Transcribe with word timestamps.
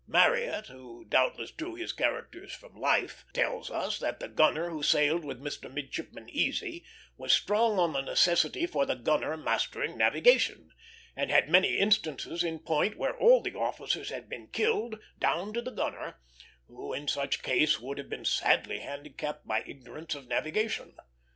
Marryat, 0.07 0.65
who 0.65 1.05
doubtless 1.05 1.51
drew 1.51 1.75
his 1.75 1.93
characters 1.93 2.51
from 2.53 2.73
life, 2.75 3.23
tells 3.33 3.69
us 3.69 3.99
that 3.99 4.19
the 4.19 4.27
gunner 4.27 4.71
who 4.71 4.81
sailed 4.81 5.23
with 5.23 5.39
Mr. 5.43 5.71
Midshipman 5.71 6.27
Easy 6.27 6.83
was 7.17 7.31
strong 7.31 7.77
on 7.77 7.93
the 7.93 8.01
necessity 8.01 8.65
for 8.65 8.83
the 8.87 8.95
gunner 8.95 9.37
mastering 9.37 9.95
navigation, 9.95 10.71
and 11.15 11.29
had 11.29 11.49
many 11.51 11.77
instances 11.77 12.43
in 12.43 12.57
point 12.57 12.97
where 12.97 13.15
all 13.15 13.41
the 13.43 13.53
officers 13.53 14.09
had 14.09 14.27
been 14.27 14.47
killed 14.47 14.97
down 15.19 15.53
to 15.53 15.61
the 15.61 15.69
gunner, 15.69 16.19
who 16.65 16.93
in 16.93 17.07
such 17.07 17.43
case 17.43 17.79
would 17.79 17.99
have 17.99 18.09
been 18.09 18.25
sadly 18.25 18.79
handicapped 18.79 19.45
by 19.47 19.63
ignorance 19.67 20.15
of 20.15 20.27
navigation. 20.27 20.97